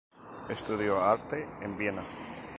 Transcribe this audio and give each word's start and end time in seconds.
Estudió 0.49 0.99
arte 0.99 1.47
en 1.61 1.77
Viena. 1.77 2.03